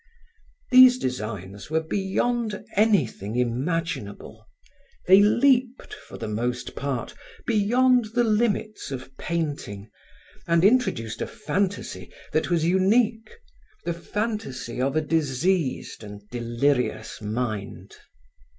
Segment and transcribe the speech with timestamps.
[0.71, 4.47] These designs were beyond anything imaginable;
[5.05, 7.13] they leaped, for the most part,
[7.45, 9.91] beyond the limits of painting
[10.47, 13.29] and introduced a fantasy that was unique,
[13.85, 17.93] the fantasy of a diseased and delirious mind.